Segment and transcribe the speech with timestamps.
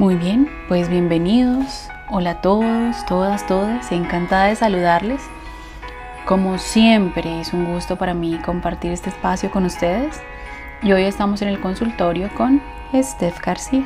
[0.00, 1.90] Muy bien, pues bienvenidos.
[2.08, 3.92] Hola a todos, todas, todas.
[3.92, 5.20] Encantada de saludarles.
[6.24, 10.16] Como siempre, es un gusto para mí compartir este espacio con ustedes.
[10.82, 12.62] Y hoy estamos en el consultorio con
[12.94, 13.84] Steph García,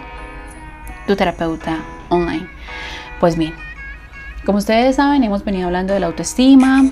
[1.09, 1.81] tu terapeuta
[2.11, 2.49] online.
[3.19, 3.53] Pues bien,
[4.47, 6.85] como ustedes saben, hemos venido hablando de la autoestima,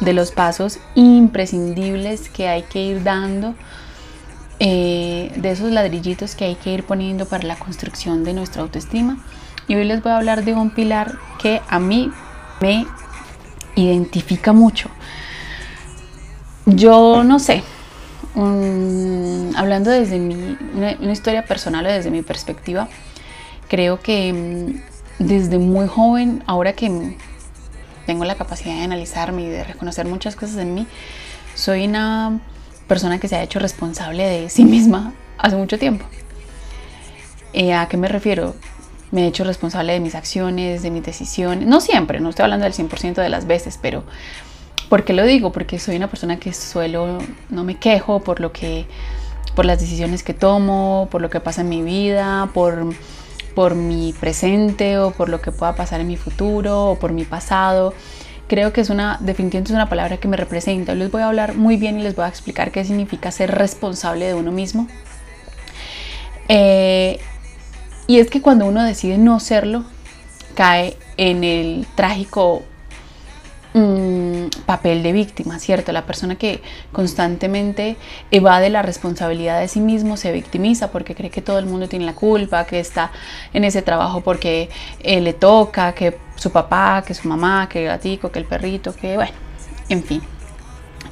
[0.00, 3.54] de los pasos imprescindibles que hay que ir dando
[4.62, 9.16] eh, de esos ladrillitos que hay que ir poniendo para la construcción de nuestra autoestima.
[9.68, 12.12] Y hoy les voy a hablar de un pilar que a mí
[12.60, 12.86] me
[13.74, 14.90] identifica mucho.
[16.66, 17.62] Yo no sé,
[19.56, 22.86] hablando desde mi, una, historia personal o desde mi perspectiva,
[23.66, 24.32] creo que
[25.18, 27.16] mm, desde muy joven, ahora que
[28.04, 30.86] tengo la capacidad de analizarme y de reconocer muchas cosas en mí,
[31.54, 32.40] soy una
[32.90, 36.04] persona que se ha hecho responsable de sí misma hace mucho tiempo.
[37.52, 38.56] Eh, ¿A qué me refiero?
[39.12, 41.68] Me he hecho responsable de mis acciones, de mis decisiones.
[41.68, 44.02] No siempre, no estoy hablando del 100% de las veces, pero
[44.88, 45.52] ¿por qué lo digo?
[45.52, 47.18] Porque soy una persona que suelo,
[47.48, 48.86] no me quejo por lo que,
[49.54, 52.92] por las decisiones que tomo, por lo que pasa en mi vida, por,
[53.54, 57.24] por mi presente o por lo que pueda pasar en mi futuro o por mi
[57.24, 57.94] pasado
[58.50, 60.92] creo que es una, definitivamente una palabra que me representa.
[60.96, 64.26] Les voy a hablar muy bien y les voy a explicar qué significa ser responsable
[64.26, 64.88] de uno mismo.
[66.48, 67.20] Eh,
[68.08, 69.84] y es que cuando uno decide no serlo,
[70.56, 72.64] cae en el trágico
[73.72, 75.92] Mm, papel de víctima, ¿cierto?
[75.92, 77.96] La persona que constantemente
[78.32, 82.04] evade la responsabilidad de sí mismo se victimiza porque cree que todo el mundo tiene
[82.04, 83.12] la culpa, que está
[83.52, 84.70] en ese trabajo porque
[85.04, 88.94] eh, le toca, que su papá, que su mamá, que el gatico, que el perrito,
[88.94, 89.32] que bueno,
[89.90, 90.22] en fin.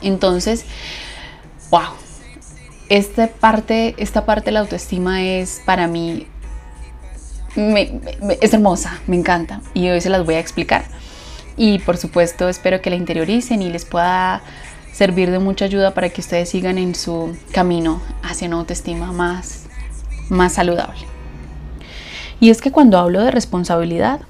[0.01, 0.65] Entonces,
[1.71, 1.91] wow,
[2.89, 6.27] esta parte, esta parte de la autoestima es para mí,
[8.41, 10.85] es hermosa, me encanta y hoy se las voy a explicar
[11.59, 14.41] y por supuesto espero que la interioricen y les pueda
[14.93, 19.65] servir de mucha ayuda para que ustedes sigan en su camino hacia una autoestima más,
[20.31, 21.01] más saludable.
[22.41, 24.21] Y es que cuando hablo de responsabilidad,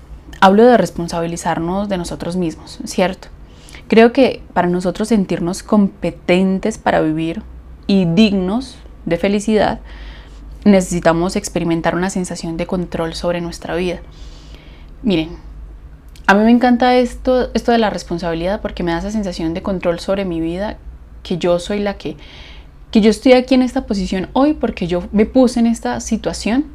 [0.40, 3.28] hablo de responsabilizarnos de nosotros mismos, ¿cierto?
[3.88, 7.42] Creo que para nosotros sentirnos competentes para vivir
[7.86, 9.80] y dignos de felicidad,
[10.64, 14.00] necesitamos experimentar una sensación de control sobre nuestra vida.
[15.02, 15.30] Miren,
[16.26, 19.62] a mí me encanta esto, esto de la responsabilidad porque me da esa sensación de
[19.62, 20.76] control sobre mi vida,
[21.22, 22.16] que yo soy la que,
[22.90, 26.66] que yo estoy aquí en esta posición hoy porque yo me puse en esta situación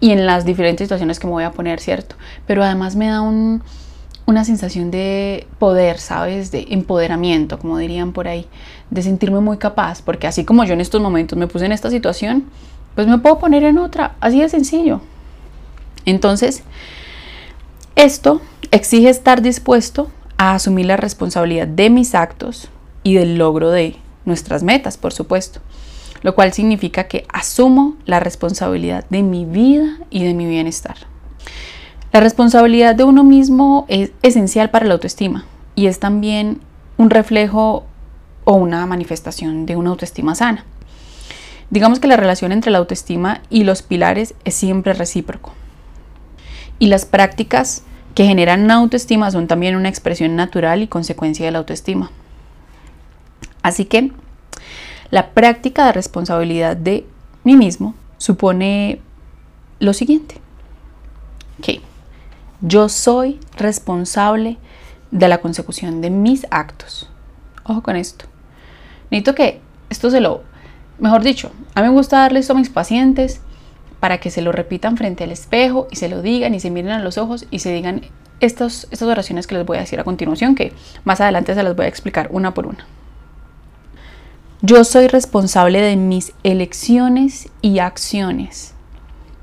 [0.00, 2.16] y en las diferentes situaciones que me voy a poner, ¿cierto?
[2.46, 6.50] Pero además me da una sensación de poder, ¿sabes?
[6.50, 8.46] De empoderamiento, como dirían por ahí,
[8.90, 11.90] de sentirme muy capaz, porque así como yo en estos momentos me puse en esta
[11.90, 12.44] situación,
[12.94, 15.00] pues me puedo poner en otra, así de sencillo.
[16.04, 16.62] Entonces,
[17.96, 18.40] esto
[18.70, 22.68] exige estar dispuesto a asumir la responsabilidad de mis actos
[23.02, 25.60] y del logro de nuestras metas, por supuesto,
[26.24, 30.96] lo cual significa que asumo la responsabilidad de mi vida y de mi bienestar.
[32.12, 36.60] La responsabilidad de uno mismo es esencial para la autoestima y es también
[36.96, 37.84] un reflejo
[38.44, 40.64] o una manifestación de una autoestima sana.
[41.68, 45.52] Digamos que la relación entre la autoestima y los pilares es siempre recíproco.
[46.78, 47.82] Y las prácticas
[48.14, 52.10] que generan una autoestima son también una expresión natural y consecuencia de la autoestima.
[53.62, 54.12] Así que
[55.10, 57.06] la práctica de responsabilidad de
[57.44, 59.00] mí mismo supone
[59.80, 60.36] lo siguiente,
[61.62, 61.80] que
[62.60, 64.56] yo soy responsable
[65.10, 67.08] de la consecución de mis actos.
[67.64, 68.26] Ojo con esto.
[69.10, 69.60] Necesito que
[69.90, 70.42] esto se lo,
[70.98, 73.40] mejor dicho, a mí me gusta darle esto a mis pacientes
[74.00, 76.92] para que se lo repitan frente al espejo y se lo digan y se miren
[76.92, 78.02] a los ojos y se digan
[78.40, 80.72] estos, estas oraciones que les voy a decir a continuación, que
[81.04, 82.86] más adelante se las voy a explicar una por una.
[84.66, 88.72] Yo soy responsable de mis elecciones y acciones.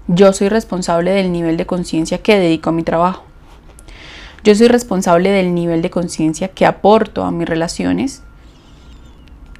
[0.08, 3.24] Yo soy responsable del nivel de conciencia que dedico a mi trabajo.
[4.44, 8.24] Yo soy responsable del nivel de conciencia que aporto a mis relaciones.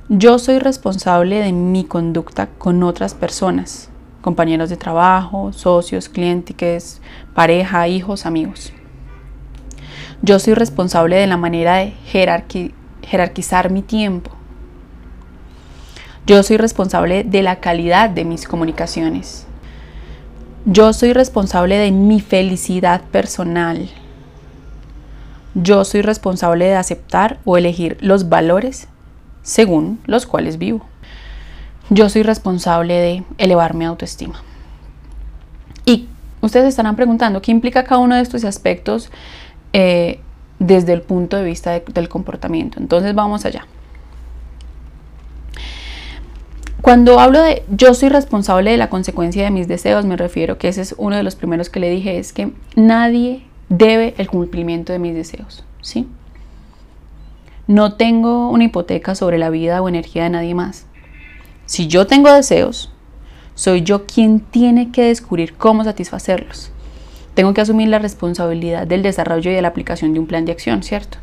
[0.10, 3.92] Yo soy responsable de mi conducta con otras personas
[4.22, 7.04] compañeros de trabajo, socios, clientes,
[7.36, 8.74] pareja, hijos, amigos.
[10.24, 11.94] Yo soy responsable de la manera de
[13.04, 14.41] jerarquizar mi tiempo.
[16.26, 19.46] Yo soy responsable de la calidad de mis comunicaciones.
[20.66, 23.90] Yo soy responsable de mi felicidad personal.
[25.56, 28.88] Yo soy responsable de aceptar o elegir los valores
[29.42, 30.86] según los cuales vivo
[31.92, 34.42] yo soy responsable de elevar mi autoestima.
[35.86, 36.08] Y
[36.40, 39.12] ustedes estarán preguntando, ¿qué implica cada uno de estos aspectos
[39.74, 40.22] eh,
[40.58, 42.80] desde el punto de vista del comportamiento?
[42.80, 43.68] Entonces vamos allá.
[46.82, 50.68] Cuando hablo de yo soy responsable de la consecuencia de mis deseos, me refiero que
[50.68, 54.92] ese es uno de los primeros que le dije, es que nadie debe el cumplimiento
[54.92, 56.08] de mis deseos, ¿sí?
[57.68, 60.88] No tengo una hipoteca sobre la vida o energía de nadie más.
[61.68, 62.92] Si yo tengo deseos,
[63.54, 66.72] soy yo quien tiene que descubrir cómo satisfacerlos.
[67.34, 70.52] Tengo que asumir la responsabilidad del desarrollo y de la aplicación de un plan de
[70.52, 71.20] acción, ¿cierto?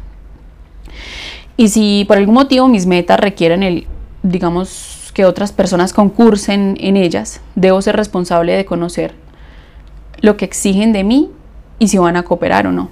[1.57, 3.87] Y si por algún motivo mis metas requieren el,
[4.23, 9.17] digamos, que otras personas concursen en ellas, debo ser responsable de conocer
[10.21, 11.29] lo que exigen de mí
[11.81, 12.89] y si van a cooperar o no,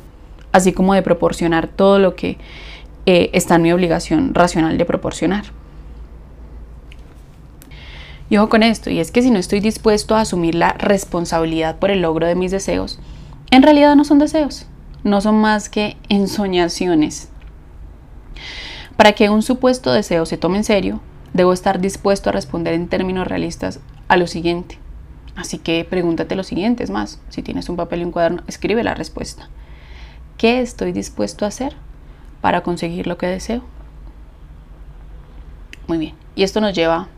[0.50, 2.37] así como de proporcionar todo lo que
[3.06, 5.44] eh, está en mi obligación racional de proporcionar.
[8.29, 11.79] Y ojo con esto, y es que si no estoy dispuesto a asumir la responsabilidad
[11.79, 12.99] por el logro de mis deseos,
[13.52, 14.67] en realidad no son deseos,
[15.05, 17.29] no son más que ensoñaciones.
[18.96, 21.00] Para que un supuesto deseo se tome en serio,
[21.36, 24.78] debo estar dispuesto a responder en términos realistas a lo siguiente.
[25.36, 28.82] Así que pregúntate lo siguiente, es más, si tienes un papel y un cuaderno, escribe
[28.82, 29.50] la respuesta.
[30.38, 31.76] ¿Qué estoy dispuesto a hacer
[32.40, 33.62] para conseguir lo que deseo?
[35.88, 37.08] Muy bien, y esto nos lleva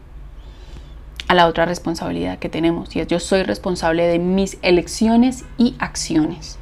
[1.28, 5.76] a la otra responsabilidad que tenemos y es yo soy responsable de mis elecciones y
[5.78, 6.58] acciones.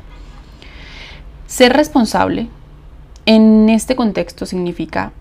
[1.46, 2.48] Ser responsable
[3.24, 5.12] en este contexto significa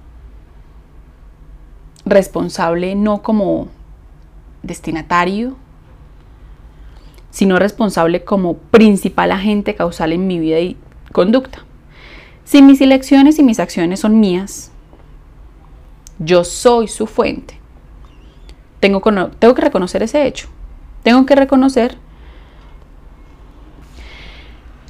[2.05, 3.67] responsable no como
[4.63, 5.55] destinatario,
[7.31, 10.77] sino responsable como principal agente causal en mi vida y
[11.11, 11.65] conducta.
[12.43, 14.71] Si mis elecciones y mis acciones son mías,
[16.19, 17.59] yo soy su fuente
[18.85, 19.01] tengo,
[19.39, 20.47] tengo que reconocer ese hecho.
[21.03, 21.97] Tengo que reconocer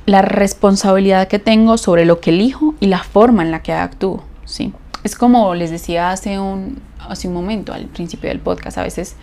[0.05, 4.23] la responsabilidad que tengo sobre lo que elijo y la forma en la que actúo.
[4.43, 4.73] ¿sí?
[5.05, 9.15] Es como les decía hace un, hace un momento, al principio del podcast, a veces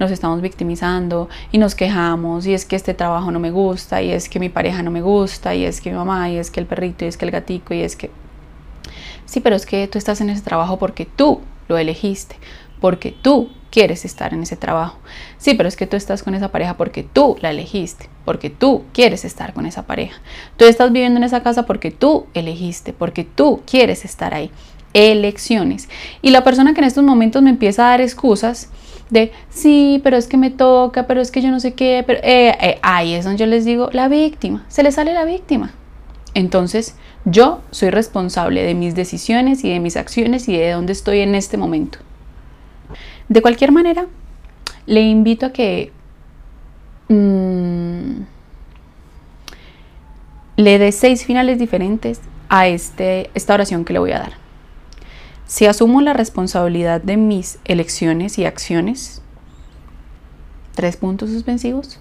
[0.00, 4.10] nos estamos victimizando y nos quejamos y es que este trabajo no me gusta y
[4.10, 6.58] es que mi pareja no me gusta y es que mi mamá y es que
[6.58, 8.10] el perrito y es que el gatico y es que...
[9.24, 12.34] Sí, pero es que tú estás en ese trabajo porque tú lo elegiste,
[12.80, 14.98] porque tú quieres estar en ese trabajo.
[15.38, 18.82] Sí, pero es que tú estás con esa pareja porque tú la elegiste, porque tú
[18.92, 20.20] quieres estar con esa pareja.
[20.56, 24.50] Tú estás viviendo en esa casa porque tú elegiste, porque tú quieres estar ahí.
[24.92, 25.88] Elecciones.
[26.22, 28.70] Y la persona que en estos momentos me empieza a dar excusas
[29.10, 32.20] de, sí, pero es que me toca, pero es que yo no sé qué, pero
[32.22, 35.72] eh, eh, ahí es donde yo les digo, la víctima, se le sale la víctima.
[36.34, 36.94] Entonces,
[37.24, 41.34] yo soy responsable de mis decisiones y de mis acciones y de dónde estoy en
[41.34, 41.98] este momento.
[43.28, 44.06] De cualquier manera,
[44.86, 45.92] le invito a que
[47.08, 48.22] mm,
[50.56, 54.49] le dé seis finales diferentes a este, esta oración que le voy a dar.
[55.50, 59.20] Si asumo la responsabilidad de mis elecciones y acciones,
[60.76, 61.98] tres puntos suspensivos,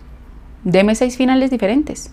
[0.64, 2.12] deme seis finales diferentes.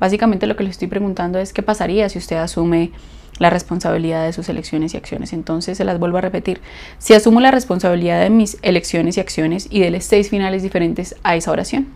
[0.00, 2.90] Básicamente lo que le estoy preguntando es qué pasaría si usted asume
[3.38, 5.32] la responsabilidad de sus elecciones y acciones.
[5.32, 6.60] Entonces se las vuelvo a repetir.
[6.98, 11.36] Si asumo la responsabilidad de mis elecciones y acciones y los seis finales diferentes a
[11.36, 11.86] esa oración.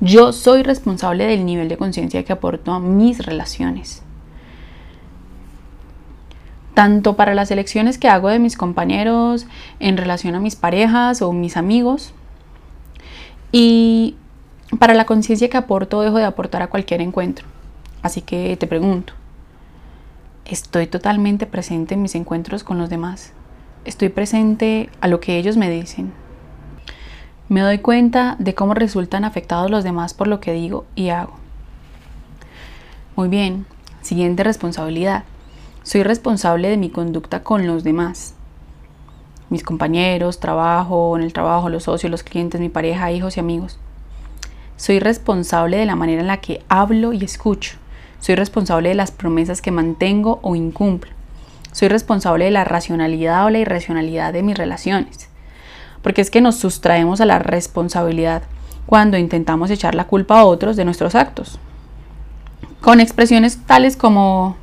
[0.00, 4.05] Yo soy responsable del nivel de conciencia que aporto a mis relaciones.
[6.76, 9.46] Tanto para las elecciones que hago de mis compañeros
[9.80, 12.12] en relación a mis parejas o mis amigos.
[13.50, 14.16] Y
[14.78, 17.46] para la conciencia que aporto o dejo de aportar a cualquier encuentro.
[18.02, 19.14] Así que te pregunto,
[20.44, 23.32] estoy totalmente presente en mis encuentros con los demás.
[23.86, 26.12] Estoy presente a lo que ellos me dicen.
[27.48, 31.38] Me doy cuenta de cómo resultan afectados los demás por lo que digo y hago.
[33.14, 33.64] Muy bien,
[34.02, 35.24] siguiente responsabilidad.
[35.86, 38.34] Soy responsable de mi conducta con los demás.
[39.50, 43.78] Mis compañeros, trabajo, en el trabajo, los socios, los clientes, mi pareja, hijos y amigos.
[44.76, 47.76] Soy responsable de la manera en la que hablo y escucho.
[48.18, 51.12] Soy responsable de las promesas que mantengo o incumplo.
[51.70, 55.28] Soy responsable de la racionalidad o la irracionalidad de mis relaciones.
[56.02, 58.42] Porque es que nos sustraemos a la responsabilidad
[58.86, 61.60] cuando intentamos echar la culpa a otros de nuestros actos.
[62.80, 64.56] Con expresiones tales como,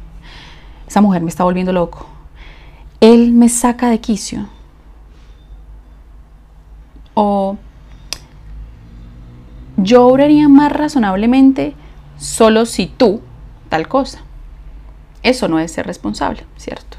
[0.87, 2.07] esa mujer me está volviendo loco.
[2.99, 4.47] Él me saca de quicio.
[7.13, 7.57] O
[9.77, 11.73] yo obraría más razonablemente
[12.17, 13.21] solo si tú
[13.69, 14.21] tal cosa.
[15.23, 16.97] Eso no es ser responsable, ¿cierto?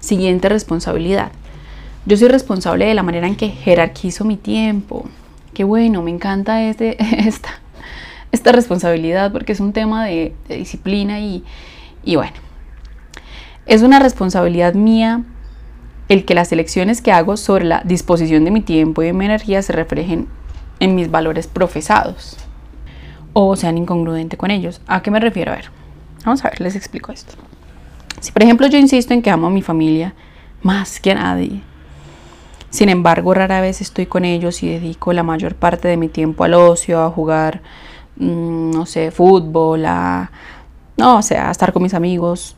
[0.00, 1.32] Siguiente responsabilidad.
[2.04, 5.08] Yo soy responsable de la manera en que jerarquizo mi tiempo.
[5.54, 7.50] qué bueno, me encanta este, esta,
[8.32, 11.44] esta responsabilidad porque es un tema de, disciplina y,
[12.04, 12.34] y bueno,
[13.66, 15.22] es una responsabilidad mía
[16.08, 19.24] el que las elecciones que hago sobre la disposición de mi tiempo y de mi
[19.24, 20.28] energía se reflejen
[20.80, 22.36] en mis valores profesados
[23.32, 24.80] o sean incongruentes con ellos.
[24.86, 25.52] ¿A qué me refiero?
[25.52, 25.70] A ver,
[26.24, 27.34] vamos a ver, les explico esto.
[28.20, 30.14] Si por ejemplo yo insisto en que amo a mi familia
[30.62, 31.62] más que a nadie,
[32.70, 36.44] sin embargo rara vez estoy con ellos y dedico la mayor parte de mi tiempo
[36.44, 37.62] al ocio, a jugar,
[38.16, 40.30] mm, no sé, fútbol, a,
[41.02, 42.54] no, o sea, estar con mis amigos,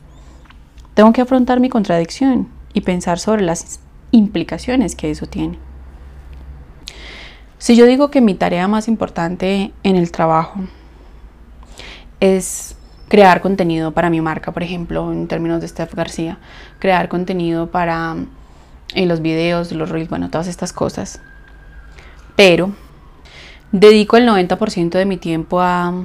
[0.93, 3.79] tengo que afrontar mi contradicción y pensar sobre las
[4.11, 5.57] implicaciones que eso tiene.
[7.57, 10.59] Si yo digo que mi tarea más importante en el trabajo
[12.19, 12.75] es
[13.07, 16.37] crear contenido para mi marca, por ejemplo, en términos de Steph García,
[16.77, 18.15] crear contenido para
[18.93, 21.19] en los videos, los reels, bueno, todas estas cosas.
[22.35, 22.73] Pero
[23.71, 25.95] dedico el 90% de mi tiempo a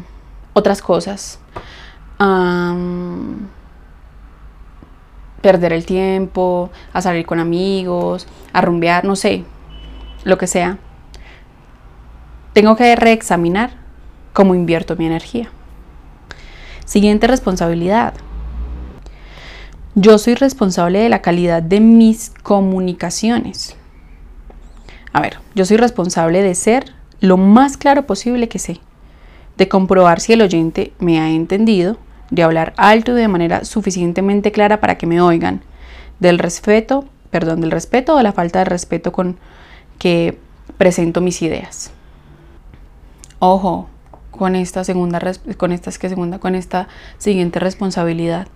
[0.54, 1.38] otras cosas.
[2.20, 2.76] A
[5.40, 9.44] perder el tiempo, a salir con amigos, a rumbear, no sé,
[10.24, 10.78] lo que sea.
[12.52, 13.70] Tengo que reexaminar
[14.32, 15.50] cómo invierto mi energía.
[16.84, 18.14] Siguiente responsabilidad.
[19.94, 23.76] Yo soy responsable de la calidad de mis comunicaciones.
[25.12, 28.80] A ver, yo soy responsable de ser lo más claro posible que sé,
[29.56, 31.96] de comprobar si el oyente me ha entendido,
[32.30, 35.62] de hablar alto y de manera suficientemente clara para que me oigan,
[36.20, 39.38] del respeto, perdón, del respeto o la falta de respeto con
[39.98, 40.38] que
[40.76, 41.92] presento mis ideas.
[43.38, 43.88] Ojo,
[44.30, 45.20] con esta segunda,
[45.56, 48.48] con esta, que segunda, con esta siguiente responsabilidad.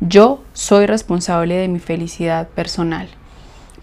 [0.00, 3.08] Yo soy responsable de mi felicidad personal.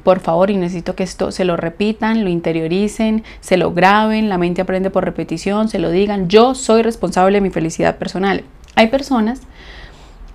[0.03, 4.37] Por favor, y necesito que esto se lo repitan, lo interioricen, se lo graben, la
[4.37, 6.29] mente aprende por repetición, se lo digan.
[6.29, 8.43] Yo soy responsable de mi felicidad personal.
[8.75, 9.41] Hay personas,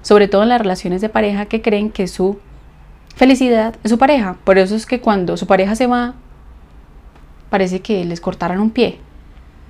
[0.03, 2.39] sobre todo en las relaciones de pareja, que creen que su
[3.15, 4.37] felicidad es su pareja.
[4.45, 6.15] Por eso es que cuando su pareja se va,
[7.51, 8.99] parece que les cortaran un pie,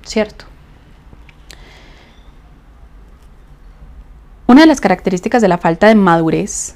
[0.03, 0.45] ¿cierto?
[4.47, 6.75] Una de las características de la falta de madurez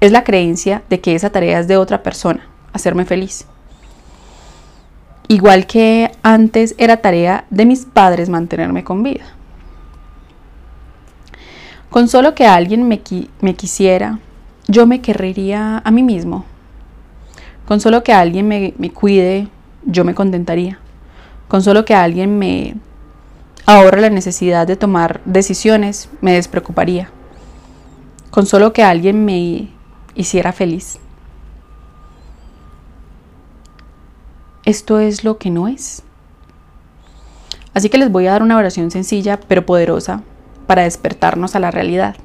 [0.00, 3.46] es la creencia de que esa tarea es de otra persona, hacerme feliz.
[5.28, 9.35] Igual que antes era tarea de mis padres mantenerme con vida.
[11.90, 13.00] Con solo que alguien me,
[13.40, 14.18] me quisiera,
[14.66, 16.44] yo me querría a mí mismo.
[17.66, 19.48] Con solo que alguien me, me cuide,
[19.84, 20.78] yo me contentaría.
[21.48, 22.74] Con solo que alguien me
[23.66, 27.08] ahorra la necesidad de tomar decisiones, me despreocuparía.
[28.30, 29.68] Con solo que alguien me
[30.14, 30.98] hiciera feliz.
[34.64, 36.02] Esto es lo que no es.
[37.72, 40.22] Así que les voy a dar una oración sencilla pero poderosa
[40.66, 42.16] para despertarnos a la realidad.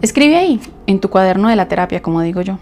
[0.00, 2.58] Escribe ahí, en tu cuaderno de la terapia, como digo yo.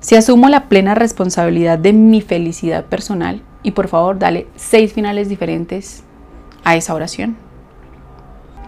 [0.00, 5.28] Si asumo la plena responsabilidad de mi felicidad personal, y por favor dale seis finales
[5.28, 6.04] diferentes
[6.62, 7.36] a esa oración.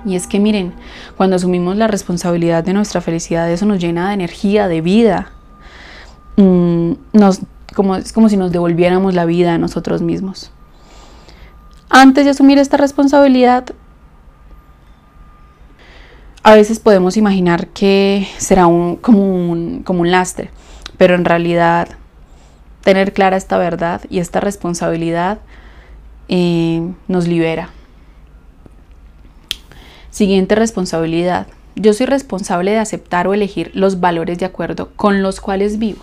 [0.04, 0.72] Y es que miren,
[1.16, 5.32] cuando asumimos la responsabilidad de nuestra felicidad, eso nos llena de energía, de vida.
[6.36, 7.40] Mm, nos,
[7.74, 10.50] como, es como si nos devolviéramos la vida a nosotros mismos.
[11.88, 13.66] Antes de asumir esta responsabilidad,
[16.42, 20.50] a veces podemos imaginar que será un, como, un, como un lastre,
[20.96, 21.88] pero en realidad
[22.82, 25.38] tener clara esta verdad y esta responsabilidad
[26.28, 27.70] eh, nos libera.
[30.10, 31.46] Siguiente responsabilidad.
[31.74, 36.02] Yo soy responsable de aceptar o elegir los valores de acuerdo con los cuales vivo.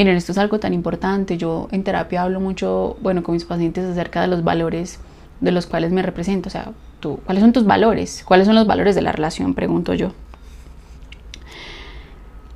[0.00, 1.36] Miren, esto es algo tan importante.
[1.36, 4.98] Yo en terapia hablo mucho, bueno, con mis pacientes acerca de los valores
[5.42, 6.48] de los cuales me represento.
[6.48, 8.22] O sea, tú, ¿cuáles son tus valores?
[8.24, 9.52] ¿Cuáles son los valores de la relación?
[9.52, 10.12] Pregunto yo.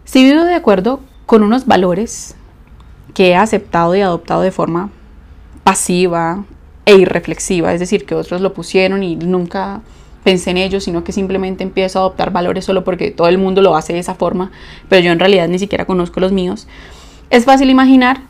[0.06, 2.34] Si vivo de acuerdo con unos valores,
[3.12, 4.88] que he aceptado y adoptado de forma
[5.64, 6.46] pasiva
[6.86, 9.82] e irreflexiva, es decir, que otros lo pusieron y nunca
[10.22, 13.60] pensé en ello, sino que simplemente empiezo a adoptar valores solo porque todo el mundo
[13.60, 14.50] lo hace de esa forma,
[14.88, 16.66] pero yo en realidad ni siquiera conozco los míos.
[17.34, 18.20] Es fácil imaginar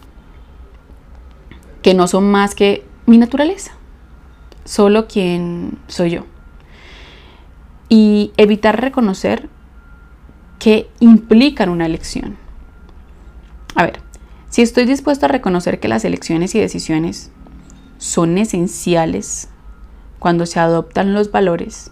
[1.83, 3.73] que no son más que mi naturaleza,
[4.65, 6.25] solo quien soy yo.
[7.91, 9.51] Y evitar reconocer
[10.59, 12.39] que implican una elección.
[13.75, 14.01] A ver,
[14.49, 17.31] si estoy dispuesto a reconocer que las elecciones y decisiones
[17.99, 19.51] son esenciales
[20.19, 21.91] cuando se adoptan los valores,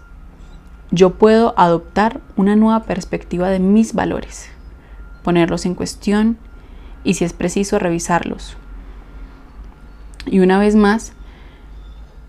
[0.89, 4.49] yo puedo adoptar una nueva perspectiva de mis valores,
[5.21, 6.39] ponerlos en cuestión
[7.03, 8.57] y si es preciso revisarlos,
[10.25, 11.11] Y una vez más,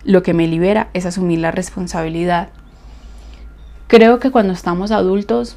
[0.02, 2.48] lo que me libera es asumir la responsabilidad.
[3.86, 5.56] Creo que cuando estamos adultos,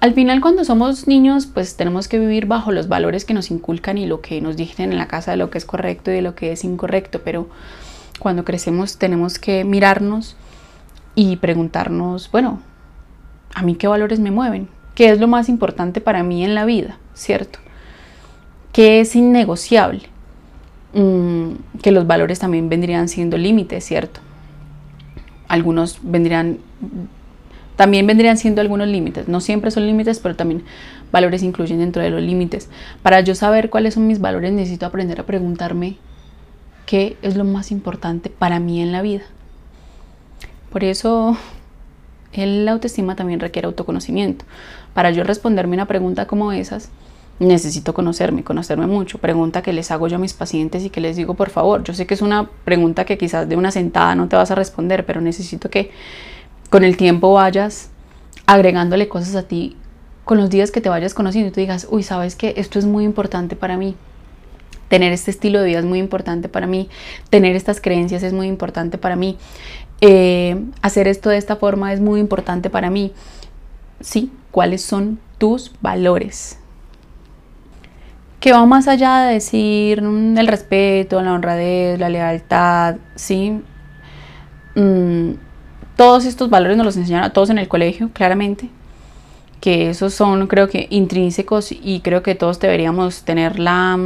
[0.00, 3.98] al final cuando somos niños, pues tenemos que vivir bajo los valores que nos inculcan
[3.98, 6.22] y lo que nos dicen en la casa de lo que es correcto y de
[6.22, 7.48] lo que es incorrecto, pero
[8.18, 10.36] cuando crecemos tenemos que mirarnos
[11.14, 12.60] y preguntarnos, bueno,
[13.54, 14.68] ¿a mí qué valores me mueven?
[14.94, 16.98] ¿Qué es lo más importante para mí en la vida?
[17.14, 17.58] ¿Cierto?
[18.76, 20.02] ¿Qué es innegociable?
[20.92, 24.20] Mm, que los valores también vendrían siendo límites, ¿cierto?
[25.48, 26.58] Algunos vendrían,
[27.76, 29.28] también vendrían siendo algunos límites.
[29.28, 30.62] No siempre son límites, pero también
[31.10, 32.68] valores incluyen dentro de los límites.
[33.02, 35.96] Para yo saber cuáles son mis valores, necesito aprender a preguntarme
[36.84, 39.22] qué es lo más importante para mí en la vida.
[40.70, 41.38] Por eso
[42.34, 44.44] el autoestima también requiere autoconocimiento.
[44.92, 46.90] Para yo responderme una pregunta como esas,
[47.38, 49.18] necesito conocerme, conocerme mucho.
[49.18, 51.94] Pregunta que les hago yo a mis pacientes y que les digo, por favor, yo
[51.94, 55.04] sé que es una pregunta que quizás de una sentada no te vas a responder,
[55.04, 55.90] pero necesito que
[56.70, 57.90] con el tiempo vayas
[58.46, 59.76] agregándole cosas a ti
[60.24, 62.84] con los días que te vayas conociendo y tú digas, uy, sabes que esto es
[62.84, 63.94] muy importante para mí.
[64.88, 66.88] Tener este estilo de vida es muy importante para mí.
[67.30, 69.36] Tener estas creencias es muy importante para mí.
[70.00, 73.12] Eh, hacer esto de esta forma es muy importante para mí.
[74.00, 76.58] Sí, ¿cuáles son tus valores?
[78.46, 83.60] Que va más allá de decir mm, el respeto, la honradez, la lealtad, ¿sí?
[84.76, 85.32] Mm,
[85.96, 88.70] todos estos valores nos los enseñaron a todos en el colegio, claramente.
[89.60, 93.98] Que esos son, creo que, intrínsecos y creo que todos deberíamos tener la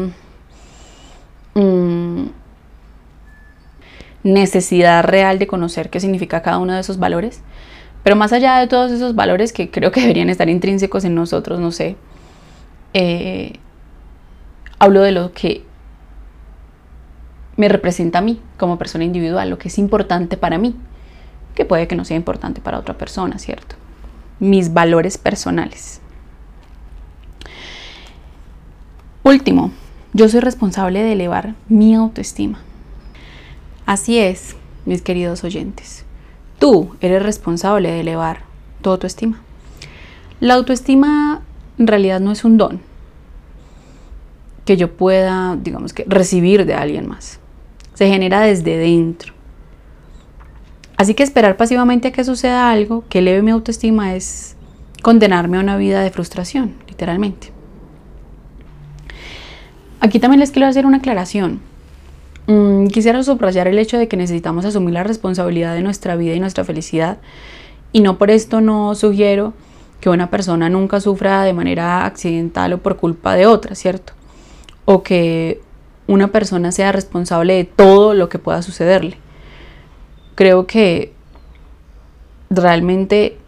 [1.55, 2.23] mm,
[4.23, 7.43] necesidad real de conocer qué significa cada uno de esos valores.
[8.03, 11.61] Pero más allá de todos esos valores que creo que deberían estar intrínsecos en nosotros,
[11.61, 11.97] no sé,
[12.95, 13.59] eh,
[14.81, 15.63] hablo de lo que
[17.57, 20.75] me representa a mí como persona individual, lo que es importante para mí,
[21.55, 23.77] que puede que no sea importante para otra persona, ¿cierto?
[24.41, 26.01] Mis valores personales.
[29.23, 29.71] Último,
[30.15, 32.59] yo soy responsable de elevar mi autoestima.
[33.85, 36.07] Así es, mis queridos oyentes.
[36.59, 38.45] Tú eres responsable de elevar
[38.81, 39.43] tu autoestima.
[40.41, 41.43] La autoestima
[41.79, 42.90] en realidad no es un don
[44.71, 47.41] que yo pueda, digamos que, recibir de alguien más.
[47.95, 49.33] Se genera desde dentro.
[50.97, 54.55] Así que esperar pasivamente a que suceda algo que eleve mi autoestima es
[55.03, 57.51] condenarme a una vida de frustración, literalmente.
[59.99, 61.59] Aquí también les quiero hacer una aclaración.
[62.47, 66.39] Mm, quisiera subrayar el hecho de que necesitamos asumir la responsabilidad de nuestra vida y
[66.39, 67.19] nuestra felicidad
[67.91, 69.53] y no por esto no sugiero
[70.01, 74.20] que una persona nunca sufra de manera accidental o por culpa de otra, ¿cierto?
[74.93, 75.61] O que
[76.09, 79.17] una persona sea responsable de todo lo que pueda sucederle.
[80.35, 81.13] Creo que
[82.51, 83.39] realmente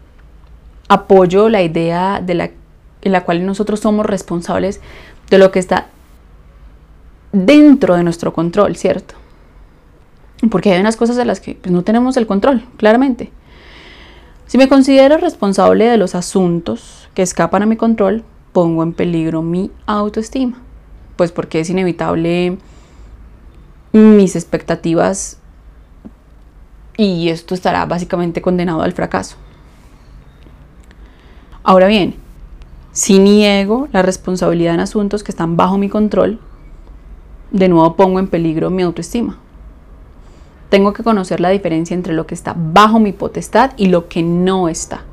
[0.87, 2.51] apoyo la idea de la,
[3.01, 4.79] en la cual nosotros somos responsables
[5.29, 5.87] de lo que está
[7.33, 9.15] dentro de nuestro control, ¿cierto?
[10.49, 13.31] Porque hay unas cosas de las que pues, no tenemos el control, claramente.
[14.45, 19.41] Si me considero responsable de los asuntos que escapan a mi control, pongo en peligro
[19.41, 20.62] mi autoestima.
[21.23, 22.57] Pues porque es inevitable
[23.93, 25.37] mis expectativas
[26.97, 29.37] y esto estará básicamente condenado al fracaso.
[31.63, 32.15] Ahora bien,
[32.91, 36.41] si niego la responsabilidad en asuntos que están bajo mi control,
[37.51, 39.37] de nuevo pongo en peligro mi autoestima.
[40.67, 44.23] Tengo que conocer la diferencia entre lo que está bajo mi potestad y lo que
[44.23, 45.05] no está.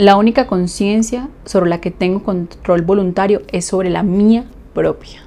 [0.00, 5.20] La única conciencia sobre la que tengo control voluntario es sobre la mía propia.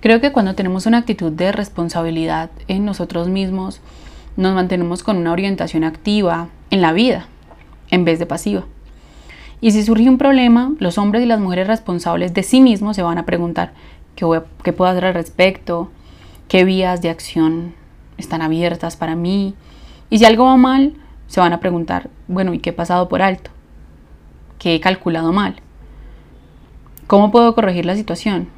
[0.00, 3.82] Creo que cuando tenemos una actitud de responsabilidad en nosotros mismos,
[4.38, 7.28] nos mantenemos con una orientación activa en la vida
[7.90, 8.64] en vez de pasiva.
[9.60, 13.02] Y si surge un problema, los hombres y las mujeres responsables de sí mismos se
[13.02, 13.74] van a preguntar
[14.16, 14.24] qué,
[14.72, 15.90] puedo hacer al respecto,
[16.48, 17.74] qué vías de acción
[18.16, 19.54] están abiertas para mí.
[20.08, 20.94] Y si algo va mal,
[21.26, 23.50] se van a preguntar, bueno, ¿y qué he pasado por alto?
[24.58, 25.56] ¿Qué he calculado mal?
[27.06, 28.48] ¿Cómo puedo corregir la situación?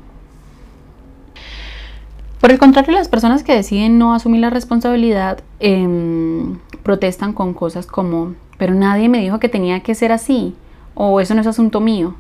[2.41, 7.87] Por el contrario, las personas que deciden no asumir la responsabilidad em, protestan con cosas
[7.87, 10.55] como, pero nadie me dijo que tenía que ser así
[10.95, 12.15] o eso no es asunto mío.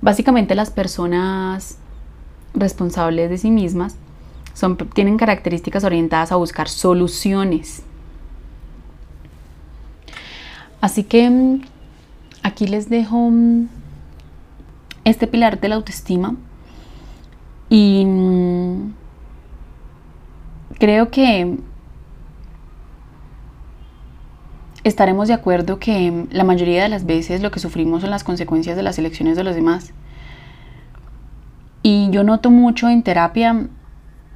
[0.00, 1.78] Básicamente las personas
[2.54, 3.96] responsables de sí mismas
[4.54, 7.82] son, tienen características orientadas a buscar soluciones.
[10.86, 11.62] Así que mm,
[12.44, 13.66] aquí les dejo mm,
[15.04, 16.36] este pilar de la autoestima
[17.68, 18.94] Y mm,
[20.78, 21.58] creo que
[24.84, 28.76] estaremos de acuerdo que la mayoría de las veces lo que sufrimos son las consecuencias
[28.76, 29.92] de las elecciones de los demás.
[31.82, 33.66] Y yo noto mucho en terapia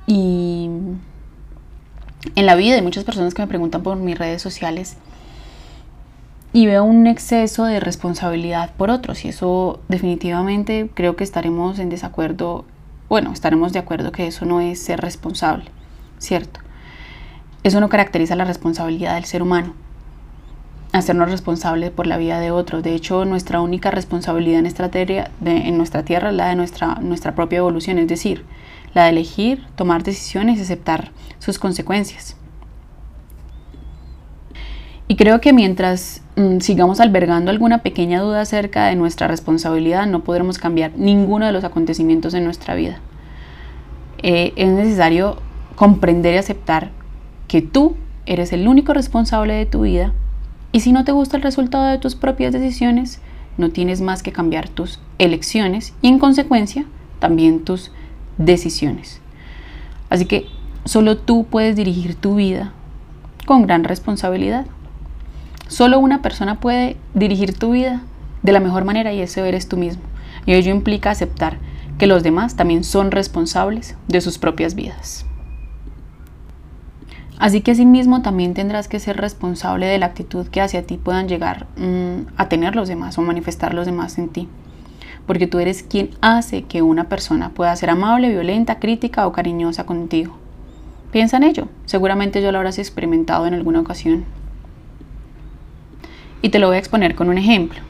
[0.09, 0.69] y
[2.35, 4.97] en la vida de muchas personas que me preguntan por mis redes sociales
[6.53, 11.89] y veo un exceso de responsabilidad por otros y eso definitivamente creo que estaremos en
[11.89, 12.65] desacuerdo,
[13.09, 15.71] bueno, estaremos de acuerdo que eso no es ser responsable,
[16.19, 16.61] ¿cierto?
[17.63, 19.75] Eso no caracteriza la responsabilidad del ser humano
[20.93, 22.83] hacernos responsables por la vida de otros.
[22.83, 26.97] De hecho, nuestra única responsabilidad en, nuestra tierra, en nuestra tierra es la de nuestra,
[26.97, 28.45] nuestra propia evolución, es decir,
[28.95, 32.37] la de elegir, tomar decisiones y aceptar sus consecuencias.
[35.11, 40.23] Y creo que mientras mm, sigamos albergando alguna pequeña duda acerca de nuestra responsabilidad, no
[40.23, 43.01] podremos cambiar ninguno de los acontecimientos en nuestra vida.
[44.23, 45.39] Eh, es necesario
[45.75, 46.93] comprender y aceptar
[47.49, 50.13] que tú eres el único responsable de tu vida
[50.71, 53.21] y si no te gusta el resultado de tus propias decisiones,
[53.59, 56.85] no tienes más que cambiar tus elecciones y en consecuencia
[57.19, 57.91] también tus
[58.39, 59.21] decisiones.
[60.09, 60.47] Así que
[60.85, 62.73] solo tú puedes dirigir tu vida
[63.45, 64.67] con gran responsabilidad.
[65.71, 68.03] Solo una persona puede dirigir tu vida
[68.43, 70.03] de la mejor manera y ese eres tú mismo.
[70.45, 71.59] Y ello implica aceptar
[71.97, 75.27] que los demás también son responsables de sus propias vidas.
[77.39, 81.29] Así que asimismo también tendrás que ser responsable de la actitud que hacia ti puedan
[81.29, 84.49] llegar mm, a tener los demás o manifestar los demás en ti.
[85.25, 89.87] Porque tú eres quien hace que una persona pueda ser amable, violenta, crítica o cariñosa
[89.87, 90.35] contigo.
[91.13, 94.25] Piensa en ello, seguramente yo lo habrás experimentado en alguna ocasión.
[96.43, 97.81] Y te lo voy a exponer con un ejemplo.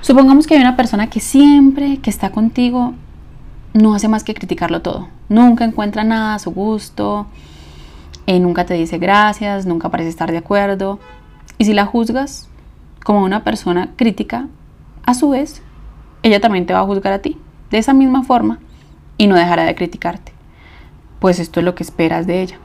[0.00, 2.94] Supongamos que hay una persona que siempre que está contigo
[3.74, 5.08] no hace más que criticarlo todo.
[5.28, 7.26] Nunca encuentra nada a su gusto,
[8.26, 10.98] eh, nunca te dice gracias, nunca parece estar de acuerdo.
[11.58, 12.48] Y si la juzgas
[13.04, 14.48] como una persona crítica,
[15.04, 15.62] a su vez,
[16.22, 17.38] ella también te va a juzgar a ti,
[17.70, 18.58] de esa misma forma,
[19.16, 20.32] y no dejará de criticarte.
[21.18, 22.58] Pues esto es lo que esperas de ella.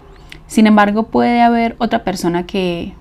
[0.48, 2.94] Sin embargo, puede haber otra persona que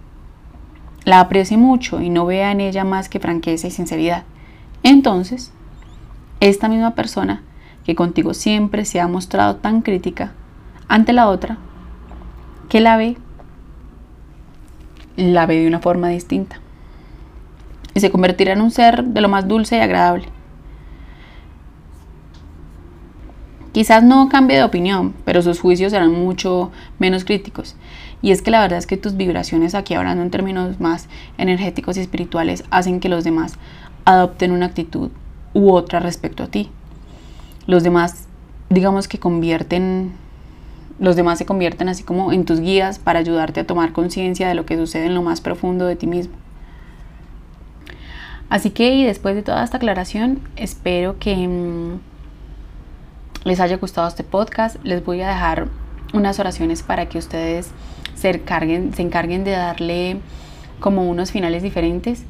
[1.04, 4.24] la aprecie mucho y no vea en ella más que franqueza y sinceridad.
[4.82, 5.52] Entonces,
[6.40, 7.42] esta misma persona
[7.84, 10.32] que contigo siempre se ha mostrado tan crítica
[10.88, 11.58] ante la otra,
[12.68, 13.16] que la ve,
[15.16, 16.60] la ve de una forma distinta.
[17.94, 20.26] Y se convertirá en un ser de lo más dulce y agradable.
[23.72, 27.74] Quizás no cambie de opinión, pero sus juicios serán mucho menos críticos.
[28.22, 31.08] Y es que la verdad es que tus vibraciones, aquí hablando en términos más
[31.38, 33.54] energéticos y espirituales, hacen que los demás
[34.04, 35.10] adopten una actitud
[35.54, 36.70] u otra respecto a ti.
[37.66, 38.28] Los demás,
[38.70, 40.12] digamos que convierten
[41.02, 44.54] los demás se convierten así como en tus guías para ayudarte a tomar conciencia de
[44.54, 46.34] lo que sucede en lo más profundo de ti mismo.
[48.48, 51.98] Así que y después de toda esta aclaración, espero que mm,
[53.44, 54.76] les haya gustado este podcast.
[54.84, 55.68] Les voy a dejar
[56.12, 57.70] unas oraciones para que ustedes
[58.14, 60.18] se encarguen, se encarguen de darle
[60.80, 62.24] como unos finales diferentes.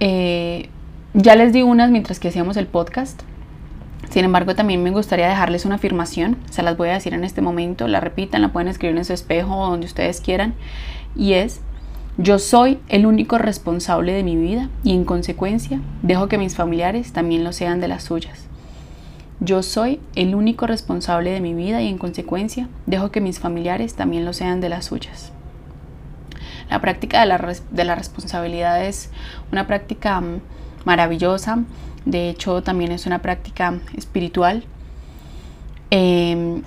[0.00, 0.68] Eh,
[1.14, 3.22] ya les di unas mientras que hacíamos el podcast.
[4.10, 7.42] Sin embargo, también me gustaría dejarles una afirmación, se las voy a decir en este
[7.42, 10.54] momento, la repitan, la pueden escribir en su espejo o donde ustedes quieran,
[11.14, 11.60] y es,
[12.16, 17.12] yo soy el único responsable de mi vida y en consecuencia dejo que mis familiares
[17.12, 18.47] también lo sean de las suyas.
[19.40, 23.94] Yo soy el único responsable de mi vida y en consecuencia dejo que mis familiares
[23.94, 25.32] también lo sean de las suyas.
[26.70, 29.10] La práctica de la, de la responsabilidad es
[29.52, 30.40] una práctica mm,
[30.84, 31.64] maravillosa
[32.08, 34.64] de hecho también es una práctica espiritual.
[35.90, 36.62] Em,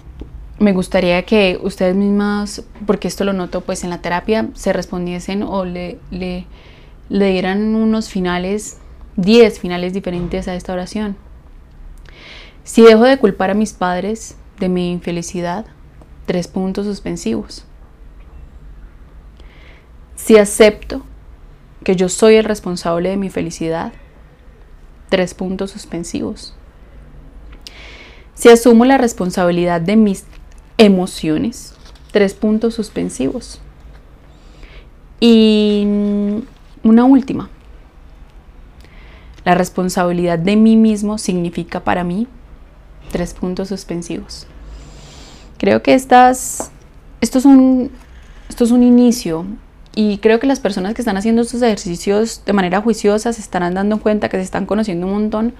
[0.60, 5.42] me gustaría que ustedes mismas, porque esto lo noto pues en la terapia, se respondiesen
[5.42, 6.46] o le, le,
[7.10, 8.78] le dieran unos finales,
[9.16, 11.18] 10 finales diferentes a esta oración.
[12.63, 15.65] Si dejo de culpar a mis padres de mi infelicidad,
[16.26, 17.65] tres puntos suspensivos.
[20.15, 21.02] Si acepto
[21.84, 23.91] que yo soy el responsable de mi felicidad,
[25.10, 26.54] tres puntos suspensivos.
[28.36, 30.26] Si asumo la responsabilidad de mis
[30.78, 31.76] emociones,
[32.12, 33.60] tres puntos suspensivos.
[35.19, 35.86] Y
[36.84, 37.50] una última.
[39.43, 42.28] La responsabilidad de mí mismo significa para mí
[43.12, 44.47] tres puntos suspensivos.
[45.58, 46.71] Creo que estas,
[47.21, 47.91] esto, es un,
[48.50, 49.45] esto es un inicio
[49.93, 53.74] Y creo que las personas que están haciendo estos ejercicios de manera juiciosa se estarán
[53.74, 55.54] dando cuenta que se están conociendo un montón,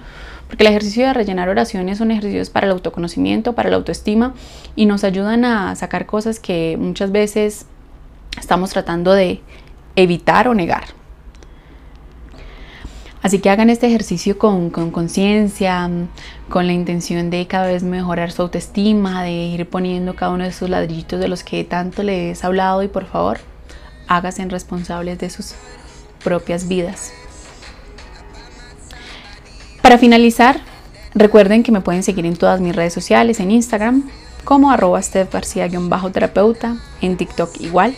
[0.48, 4.32] porque el ejercicio de rellenar oraciones son ejercicios para el autoconocimiento, para la autoestima
[4.74, 7.66] y nos ayudan a sacar cosas que muchas veces
[8.38, 9.42] estamos tratando de
[9.96, 10.84] evitar o negar.
[13.22, 15.88] Así que hagan este ejercicio con conciencia,
[16.52, 20.50] con la intención de cada vez mejorar su autoestima, de ir poniendo cada uno de
[20.50, 23.38] esos ladrillitos de los que tanto les he hablado y por favor,
[24.06, 25.54] háganse responsables de sus
[26.22, 27.14] propias vidas.
[29.80, 30.60] Para finalizar,
[31.14, 34.10] recuerden que me pueden seguir en todas mis redes sociales, en Instagram
[34.44, 37.96] como arroba Steph García-terapeuta, en TikTok igual,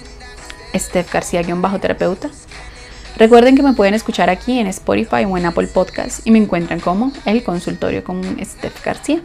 [0.77, 2.31] Steph García-terapeuta
[3.17, 6.81] Recuerden que me pueden escuchar aquí en Spotify o en Apple Podcast y me encuentran
[6.81, 9.23] como El Consultorio con Steph García.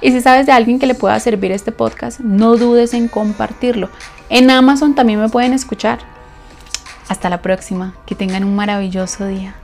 [0.00, 3.90] Y si sabes de alguien que le pueda servir este podcast, no dudes en compartirlo.
[4.30, 5.98] En Amazon también me pueden escuchar.
[7.08, 7.94] Hasta la próxima.
[8.06, 9.54] Que tengan un maravilloso día.